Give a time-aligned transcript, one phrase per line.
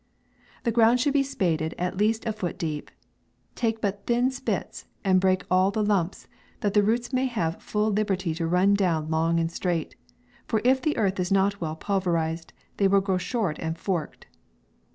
[0.63, 2.89] The ground should be spaded at least a foot deep.
[3.53, 6.27] Take but thin spits, and break all the lumps,
[6.61, 9.95] that the roots may have full liberty to run down long and strait;
[10.47, 14.25] for if the earth is not well pulverized, they will grow short and forked.